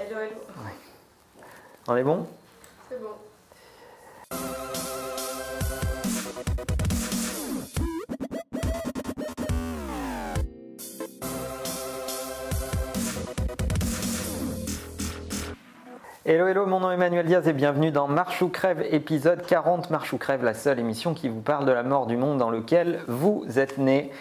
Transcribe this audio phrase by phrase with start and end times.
[0.00, 0.36] Hello, hello.
[1.88, 2.24] On est bon?
[2.88, 3.08] C'est bon.
[16.24, 19.90] Hello, hello, mon nom est Emmanuel Diaz et bienvenue dans Marche ou Crève, épisode 40.
[19.90, 22.50] Marche ou Crève, la seule émission qui vous parle de la mort du monde dans
[22.50, 24.12] lequel vous êtes né.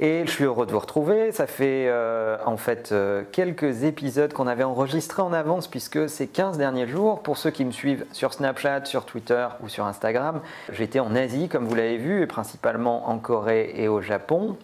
[0.00, 1.30] Et je suis heureux de vous retrouver.
[1.30, 6.26] Ça fait euh, en fait euh, quelques épisodes qu'on avait enregistrés en avance puisque ces
[6.26, 10.40] 15 derniers jours, pour ceux qui me suivent sur Snapchat, sur Twitter ou sur Instagram,
[10.72, 14.56] j'étais en Asie comme vous l'avez vu et principalement en Corée et au Japon.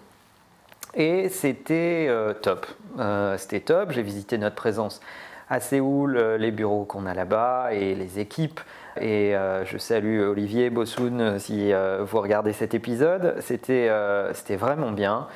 [0.94, 2.66] Et c'était euh, top.
[3.38, 3.92] C'était top.
[3.92, 5.00] J'ai visité notre présence
[5.50, 8.60] à Séoul, euh, les bureaux qu'on a là-bas et les équipes.
[9.00, 13.34] Et euh, je salue Olivier Bossoun euh, si vous regardez cet épisode.
[13.40, 13.88] C'était
[14.56, 15.26] vraiment bien.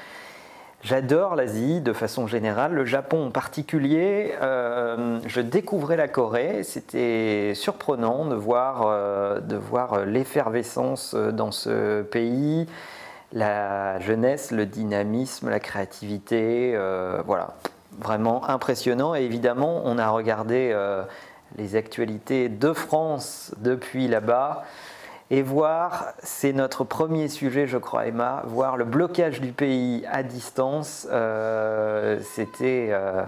[0.83, 4.35] J'adore l'Asie de façon générale, le Japon en particulier.
[4.43, 6.63] Je découvrais la Corée.
[6.63, 12.67] C'était surprenant de voir, de voir l'effervescence dans ce pays,
[13.33, 16.79] la jeunesse, le dynamisme, la créativité.
[17.25, 17.55] voilà,
[17.99, 19.15] vraiment impressionnant.
[19.15, 21.03] Et évidemment, on a regardé euh,
[21.57, 24.65] les actualités de France depuis là-bas.
[25.31, 30.23] Et voir, c'est notre premier sujet, je crois, Emma, voir le blocage du pays à
[30.23, 33.25] distance, euh, c'était euh,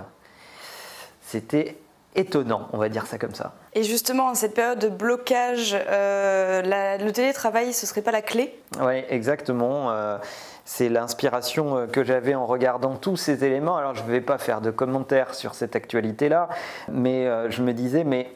[1.22, 1.78] c'était
[2.17, 3.53] étonnant, on va dire ça comme ça.
[3.75, 8.22] Et justement, en cette période de blocage, euh, la- le télétravail, ce serait pas la
[8.22, 8.59] clé?
[8.81, 9.91] Oui, exactement.
[9.91, 10.19] euh,
[10.64, 13.77] c'est l'inspiration euh, que j'avais en regardant tous ces éléments.
[13.77, 16.48] Alors, je ne vais pas faire de commentaires sur cette actualité-là,
[16.89, 18.33] mais euh, je me disais, mais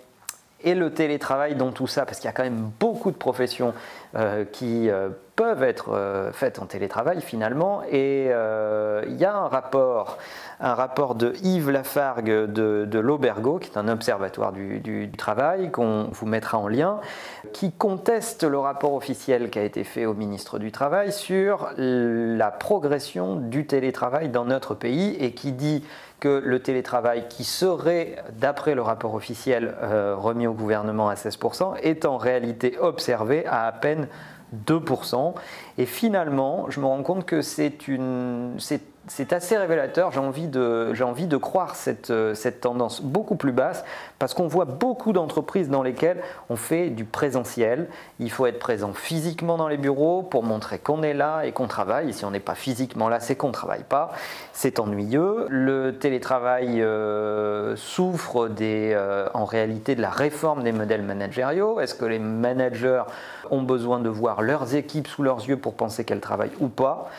[0.63, 3.73] et le télétravail dans tout ça, parce qu'il y a quand même beaucoup de professions
[4.15, 5.09] euh, qui euh,
[5.41, 10.19] peuvent être euh, faites en télétravail finalement, et euh, il y a un rapport,
[10.61, 16.09] un rapport de Yves Lafargue de, de l'Aubergo, qui est un observatoire du, travail, qu'on
[16.13, 17.01] vous mettra en lien,
[17.55, 22.51] qui conteste le rapport officiel qui a été fait au ministre du Travail sur la
[22.51, 25.83] progression du télétravail dans notre pays et qui dit
[26.21, 31.79] que le télétravail qui serait, d'après le rapport officiel euh, remis au gouvernement à 16%,
[31.83, 34.07] est en réalité observé à à peine
[34.67, 35.35] 2%.
[35.79, 38.55] Et finalement, je me rends compte que c'est une,
[39.07, 40.13] c'est, assez révélateur.
[40.13, 43.85] J'ai envie de, j'ai envie de croire cette, euh, cette tendance beaucoup plus basse
[44.19, 47.89] parce qu'on voit beaucoup d'entreprises dans lesquelles on fait du présentiel.
[48.19, 51.67] Il faut être présent physiquement dans les bureaux pour montrer qu'on est là et qu'on
[51.67, 52.13] travaille.
[52.13, 54.13] Si on n'est pas physiquement là, c'est qu'on ne travaille pas.
[54.53, 55.47] C'est ennuyeux.
[55.49, 61.81] Le télétravail euh, souffre des, euh, en réalité de la réforme des modèles managériaux.
[61.81, 63.03] Est-ce que les managers
[63.51, 67.11] ont besoin de voir leurs équipes sous leurs yeux pour penser qu'elles travaillent ou pas?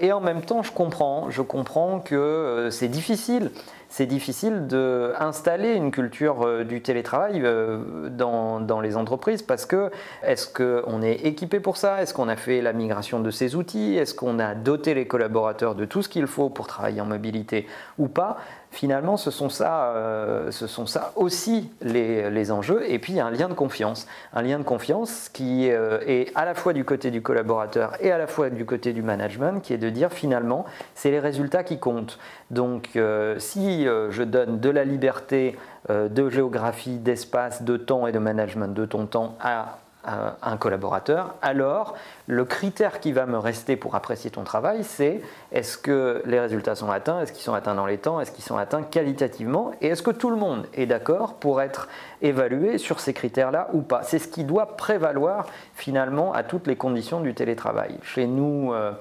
[0.00, 3.50] Et en même temps, je comprends, je comprends que euh, c'est difficile.
[3.88, 9.90] C'est difficile d'installer une culture euh, du télétravail euh, dans, dans les entreprises parce que
[10.22, 12.02] est-ce qu'on est équipé pour ça?
[12.02, 13.96] Est-ce qu'on a fait la migration de ces outils?
[13.96, 17.66] Est-ce qu'on a doté les collaborateurs de tout ce qu'il faut pour travailler en mobilité
[17.98, 18.38] ou pas?
[18.76, 22.82] Finalement, ce sont ça, euh, ce sont ça aussi les, les enjeux.
[22.86, 24.06] Et puis, il y a un lien de confiance.
[24.34, 28.12] Un lien de confiance qui euh, est à la fois du côté du collaborateur et
[28.12, 31.64] à la fois du côté du management, qui est de dire finalement, c'est les résultats
[31.64, 32.18] qui comptent.
[32.50, 35.56] Donc, euh, si je donne de la liberté
[35.88, 41.94] de géographie, d'espace, de temps et de management de ton temps à un collaborateur, alors
[42.26, 45.20] le critère qui va me rester pour apprécier ton travail, c'est
[45.52, 48.44] est-ce que les résultats sont atteints, est-ce qu'ils sont atteints dans les temps, est-ce qu'ils
[48.44, 51.88] sont atteints qualitativement, et est-ce que tout le monde est d'accord pour être
[52.22, 54.02] évalué sur ces critères-là ou pas?
[54.02, 57.98] C'est ce qui doit prévaloir finalement à toutes les conditions du télétravail.
[58.02, 58.92] Chez nous, euh,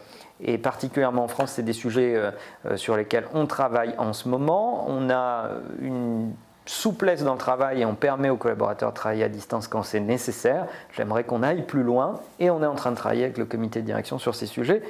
[0.41, 2.31] et particulièrement en France, c'est des sujets euh,
[2.65, 4.85] euh, sur lesquels on travaille en ce moment.
[4.89, 5.49] On a
[5.81, 6.33] une
[6.65, 9.99] souplesse dans le travail et on permet aux collaborateurs de travailler à distance quand c'est
[9.99, 10.67] nécessaire.
[10.93, 13.81] J'aimerais qu'on aille plus loin et on est en train de travailler avec le comité
[13.81, 14.81] de direction sur ces sujets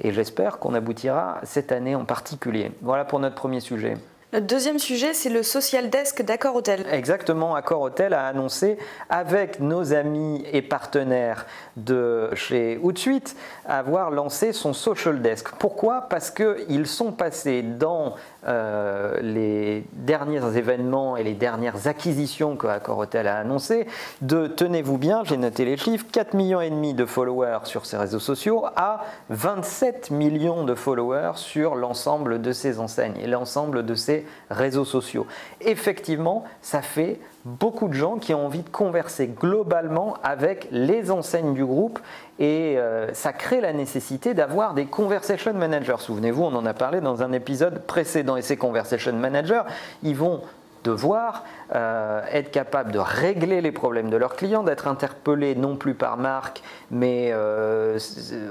[0.00, 2.72] et j'espère qu'on aboutira cette année en particulier.
[2.82, 3.96] Voilà pour notre premier sujet.
[4.32, 6.84] Notre deuxième sujet, c'est le social desk d'Accor Hôtel.
[6.90, 8.76] Exactement, Accor Hotel a annoncé
[9.08, 11.46] avec nos amis et partenaires
[11.76, 13.36] de chez Outsuite
[13.66, 15.52] avoir lancé son social desk.
[15.60, 16.02] Pourquoi?
[16.10, 18.16] Parce qu'ils sont passés dans
[18.46, 23.86] euh, les derniers événements et les dernières acquisitions que Accor Hotel a annoncé
[24.20, 27.96] de, tenez-vous bien, j'ai noté les chiffres, 4 millions et demi de followers sur ses
[27.96, 33.94] réseaux sociaux à 27 millions de followers sur l'ensemble de ses enseignes et l'ensemble de
[33.94, 35.26] ses réseaux sociaux.
[35.60, 41.54] Effectivement, ça fait beaucoup de gens qui ont envie de converser globalement avec les enseignes
[41.54, 42.00] du groupe
[42.40, 45.94] et euh, ça crée la nécessité d'avoir des conversation managers.
[46.00, 49.62] Souvenez-vous, on en a parlé dans un épisode précédent et ces conversation managers,
[50.02, 50.42] ils vont
[50.82, 51.44] devoir
[51.74, 56.16] euh, être capable de régler les problèmes de leurs clients, d'être interpellés non plus par
[56.16, 57.98] marque, mais euh,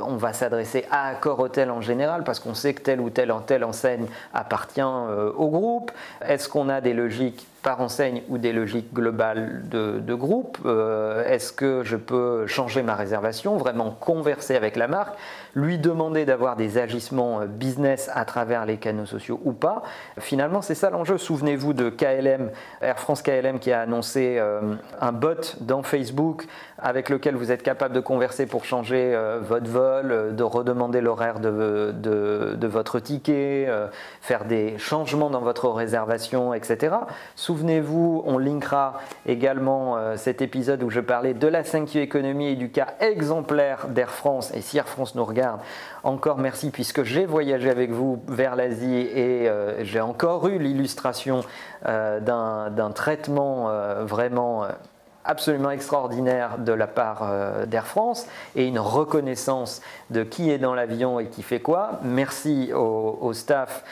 [0.05, 3.65] on va s'adresser à Accor en général parce qu'on sait que telle ou telle, telle
[3.65, 5.91] enseigne appartient au groupe.
[6.25, 10.57] Est-ce qu'on a des logiques par enseigne ou des logiques globales de, groupe
[11.27, 15.17] Est-ce que je peux changer ma réservation, vraiment converser avec la marque,
[15.55, 19.83] lui demander d'avoir des agissements business à travers les canaux sociaux ou pas?
[20.19, 21.17] Finalement, c'est ça l'enjeu.
[21.17, 22.51] Souvenez-vous de KLM,
[22.81, 26.45] Air France KLM qui a annoncé euh, un bot dans Facebook
[26.77, 31.01] avec lequel vous êtes capable de converser pour changer euh, votre vol, euh, de redemander
[31.01, 33.67] l'horaire de, de, votre ticket,
[34.21, 36.95] faire des changements dans votre réservation, etc.
[37.55, 42.69] Souvenez-vous, on linkera également cet épisode où je parlais de la 5Q économie et du
[42.69, 44.51] cas exemplaire d'Air France.
[44.53, 45.61] Et si Air France nous regarde,
[46.03, 49.49] encore merci puisque j'ai voyagé avec vous vers l'Asie et
[49.83, 51.45] j'ai encore eu l'illustration
[51.85, 54.69] d'un traitement euh, vraiment euh,
[55.25, 60.73] absolument extraordinaire de la part euh, d'Air France et une reconnaissance de qui est dans
[60.73, 61.99] l'avion et qui fait quoi.
[62.03, 63.83] Merci au, staff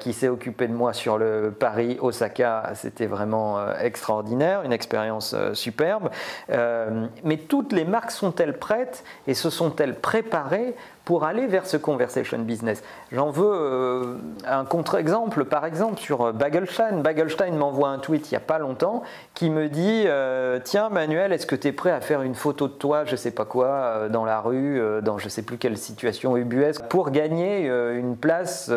[0.00, 6.10] qui s'est occupé de moi sur le Paris-Osaka, c'était vraiment extraordinaire, une expérience superbe.
[6.48, 10.74] mais toutes les marques sont-elles prêtes et se sont-elles préparées
[11.10, 12.84] pour aller vers ce conversation business.
[13.10, 14.14] J'en veux euh,
[14.46, 17.00] un contre-exemple, par exemple, sur euh, Bagelstein.
[17.00, 19.02] Bagelstein m'envoie un tweet il n'y a pas longtemps
[19.34, 22.68] qui me dit euh, Tiens, Manuel, est-ce que tu es prêt à faire une photo
[22.68, 25.58] de toi, je ne sais pas quoi, dans la rue, dans je ne sais plus
[25.58, 28.70] quelle situation ubuesque, pour gagner une place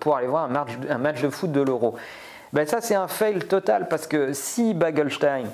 [0.00, 1.94] pour aller voir un match, de foot de l'Euro?
[2.52, 5.44] Ben Ça, c'est un fail total parce que si Bagelstein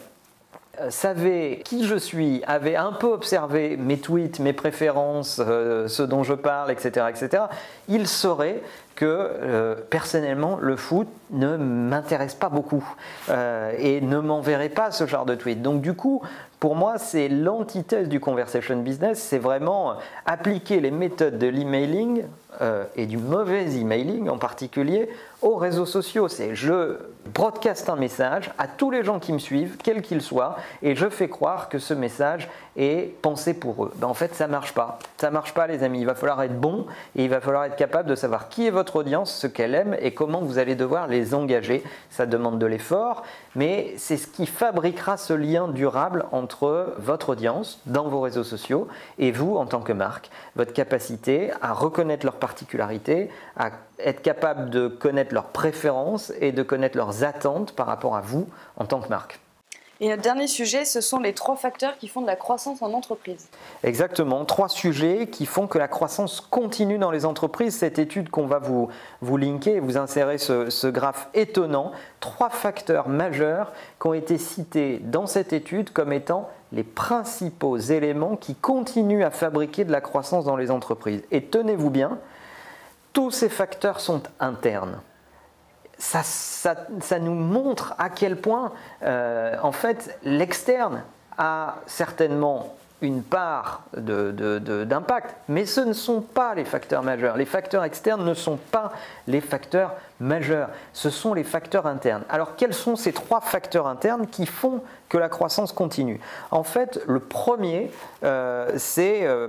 [0.90, 6.22] savait qui je suis, avait un peu observé mes tweets, mes préférences, euh, ce dont
[6.22, 7.44] je parle, etc., etc.,
[7.88, 8.62] il saurait
[8.96, 12.84] que euh, personnellement, le foot ne m'intéresse pas beaucoup
[13.28, 15.62] et ne m'enverrait pas ce genre de tweet.
[15.62, 16.22] Donc du coup,
[16.60, 22.24] pour moi, c'est l'antithèse du conversation business, c'est vraiment appliquer les méthodes de l'emailing
[22.96, 25.10] et du mauvais emailing en particulier
[25.42, 26.28] aux réseaux sociaux.
[26.28, 26.96] C'est je
[27.34, 31.08] broadcast un message à tous les gens qui me suivent, quels qu'ils soient, et je
[31.08, 33.92] fais croire que ce message est pensé pour eux.
[33.96, 34.98] Ben, en fait, ça marche pas.
[35.18, 36.00] Ça marche pas, les amis.
[36.00, 38.70] Il va falloir être bon et il va falloir être capable de savoir qui est
[38.70, 41.82] votre audience, ce qu'elle aime et comment vous allez devoir les engager.
[42.10, 43.24] Ça demande de l'effort,
[43.56, 48.86] mais c'est ce qui fabriquera ce lien durable entre votre audience dans vos réseaux sociaux
[49.18, 50.30] et vous en tant que marque.
[50.54, 56.62] Votre capacité à reconnaître leurs particularités, à être capable de connaître leurs préférences et de
[56.62, 58.46] connaître leurs attentes par rapport à vous
[58.76, 59.40] en tant que marque.
[60.00, 62.92] Et notre dernier sujet, ce sont les trois facteurs qui font de la croissance en
[62.92, 63.48] entreprise.
[63.82, 67.76] Exactement, trois sujets qui font que la croissance continue dans les entreprises.
[67.76, 68.90] Cette étude qu'on va vous,
[69.22, 74.98] vous linker, vous insérer ce, ce graphe étonnant, trois facteurs majeurs qui ont été cités
[74.98, 80.44] dans cette étude comme étant les principaux éléments qui continuent à fabriquer de la croissance
[80.44, 81.22] dans les entreprises.
[81.30, 82.18] Et tenez-vous bien,
[83.14, 85.00] tous ces facteurs sont internes.
[85.98, 86.24] Ça,
[87.20, 88.72] nous montre à quel point,
[89.02, 91.02] euh, en fait, l'externe
[91.38, 97.36] a certainement une part d'impact, mais ce ne sont pas les facteurs majeurs.
[97.36, 98.92] Les facteurs externes ne sont pas
[99.26, 102.22] les facteurs majeurs, ce sont les facteurs internes.
[102.30, 106.20] Alors quels sont ces trois facteurs internes qui font que la croissance continue?
[106.50, 107.90] En fait, le premier,
[108.24, 109.26] euh, c'est...
[109.26, 109.48] Euh,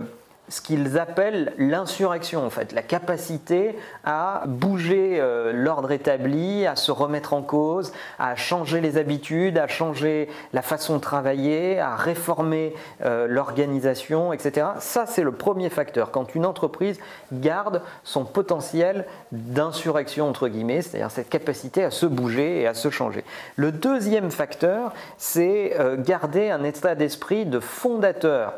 [0.49, 6.91] ce qu'ils appellent l'insurrection, en fait, la capacité à bouger euh, l'ordre établi, à se
[6.91, 12.73] remettre en cause, à changer les habitudes, à changer la façon de travailler, à réformer
[13.03, 14.67] euh, l'organisation, etc.
[14.79, 16.11] Ça, c'est le premier facteur.
[16.11, 16.97] Quand une entreprise
[17.33, 22.89] garde son potentiel d'insurrection, entre guillemets, c'est-à-dire cette capacité à se bouger et à se
[22.89, 23.25] changer.
[23.57, 28.53] Le deuxième facteur, c'est euh, garder un état d'esprit de fondateur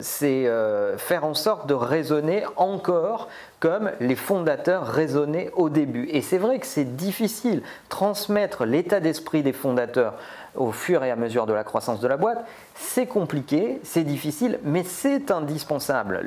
[0.00, 3.28] c'est euh, faire en sorte de raisonner encore
[3.60, 6.08] comme les fondateurs raisonnaient au début.
[6.10, 7.62] Et c'est vrai que c'est difficile.
[7.88, 10.14] Transmettre l'état d'esprit des fondateurs
[10.54, 14.58] au fur et à mesure de la croissance de la boîte, c'est compliqué, c'est difficile,
[14.64, 16.20] mais c'est indispensable.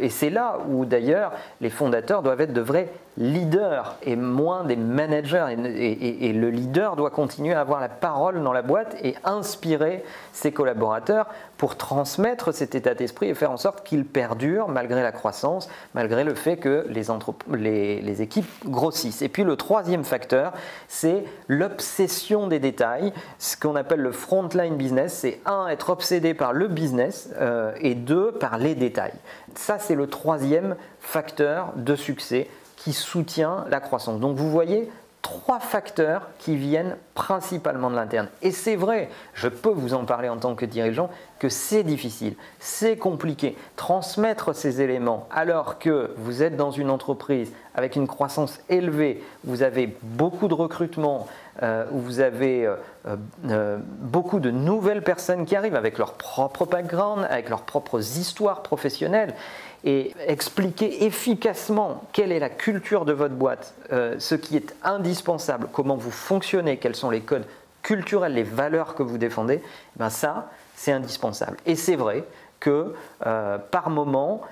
[0.00, 4.76] et c'est là où d'ailleurs les fondateurs doivent être de vrais leaders et moins des
[4.76, 5.46] managers.
[5.58, 10.52] Et, le leader doit continuer à avoir la parole dans la boîte et inspirer ses
[10.52, 15.68] collaborateurs pour transmettre cet état d'esprit et faire en sorte qu'il perdure malgré la croissance,
[15.94, 19.22] malgré le fait que les, les, équipes grossissent.
[19.22, 20.52] Et puis le troisième facteur,
[20.88, 25.14] c'est l'obsession des détails, ce qu'on appelle le frontline business.
[25.20, 29.14] C'est un, être obsédé par le business euh, et deux, par les détails.
[29.54, 34.20] Ça, c'est le troisième facteur de succès qui soutient la croissance.
[34.20, 34.90] Donc vous voyez,
[35.26, 38.28] trois facteurs qui viennent principalement de l'interne.
[38.42, 42.36] Et c'est vrai, je peux vous en parler en tant que dirigeant, que c'est difficile,
[42.60, 43.56] c'est compliqué.
[43.74, 49.64] Transmettre ces éléments alors que vous êtes dans une entreprise avec une croissance élevée, vous
[49.64, 51.26] avez beaucoup de recrutement,
[51.60, 52.76] euh, vous avez euh,
[53.50, 58.62] euh, beaucoup de nouvelles personnes qui arrivent avec leur propre background, avec leurs propres histoires
[58.62, 59.34] professionnelles
[59.84, 65.68] et expliquer efficacement quelle est la culture de votre boîte, euh, ce qui est indispensable,
[65.72, 67.46] comment vous fonctionnez, quels sont les codes
[67.82, 71.56] culturels, les valeurs que vous défendez, eh ben ça, c'est indispensable.
[71.66, 72.24] Et c'est vrai
[72.58, 72.94] que
[73.26, 74.42] euh, par moment,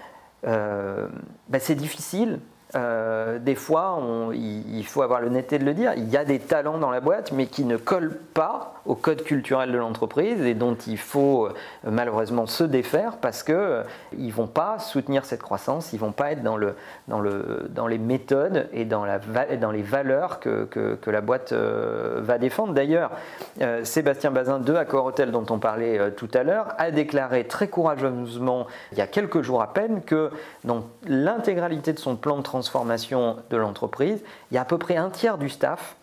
[0.47, 1.09] euh,
[1.49, 2.38] ben c'est difficile
[2.76, 4.00] euh, des fois,
[4.33, 7.33] il, faut avoir l'honnêteté de le dire, il y a des talents dans la boîte,
[7.33, 11.52] mais qui ne collent pas au code culturel de l'entreprise et dont il faut euh,
[11.85, 13.83] malheureusement se défaire parce qu'ils euh,
[14.16, 16.75] ne vont pas soutenir cette croissance, ils ne vont pas être dans, le,
[17.09, 21.52] dans, le, dans les méthodes et dans, la, dans les valeurs que, que, la boîte
[21.52, 22.75] va défendre.
[22.75, 23.11] D'ailleurs,
[23.85, 28.66] Sébastien Bazin de Accor Hotel, dont on parlait tout à l'heure, a déclaré très courageusement,
[28.90, 30.31] il y a quelques jours à peine, que
[30.64, 34.97] dans l'intégralité de son plan de transformation, de l'entreprise, il y a à peu près
[34.97, 35.97] un tiers du staff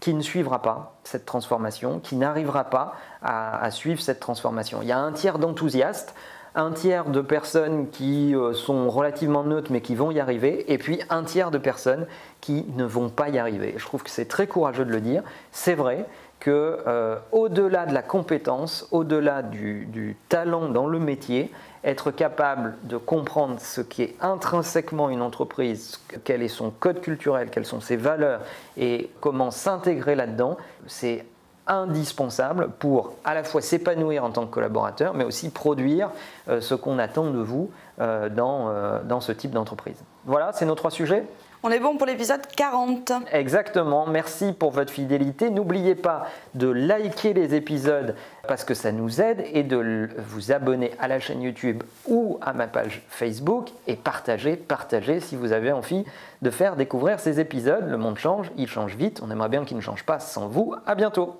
[0.00, 4.80] qui ne suivra pas cette transformation, qui n'arrivera pas à, suivre cette transformation.
[4.82, 6.14] Il y a un tiers d'enthousiastes,
[6.54, 10.78] un tiers de personnes qui euh, sont relativement neutres mais qui vont y arriver, et
[10.78, 12.06] puis un tiers de personnes
[12.40, 13.74] qui ne vont pas y arriver.
[13.76, 15.22] Je trouve que c'est très courageux de le dire.
[15.52, 16.06] C'est vrai
[16.40, 21.50] que euh, au-delà de la compétence, au-delà du, talent dans le métier,
[21.84, 27.50] être capable de comprendre ce qui est intrinsèquement une entreprise, quel est son code culturel,
[27.50, 28.40] quelles sont ses valeurs
[28.76, 30.56] et comment s'intégrer là-dedans,
[30.86, 31.24] c'est
[31.66, 36.10] indispensable pour à la fois s'épanouir en tant que collaborateur, mais aussi produire
[36.48, 37.70] euh, ce qu'on attend de vous
[38.00, 38.72] euh, dans,
[39.04, 40.02] dans ce type d'entreprise.
[40.24, 41.24] Voilà, c'est nos trois sujets.
[41.64, 43.12] On est bon pour l'épisode 40.
[43.32, 45.50] Exactement, merci pour votre fidélité.
[45.50, 48.14] N'oubliez pas de liker les épisodes
[48.46, 52.52] parce que ça nous aide et de vous abonner à la chaîne YouTube ou à
[52.52, 56.04] ma page Facebook et partager, partager si vous avez envie
[56.42, 57.88] de faire découvrir ces épisodes.
[57.88, 60.76] Le monde change, il change vite, on aimerait bien qu'il ne change pas sans vous.
[60.86, 61.36] À bientôt.